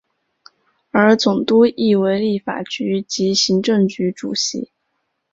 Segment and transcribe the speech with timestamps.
[0.89, 4.71] 而总督亦为立法局及行政局主席。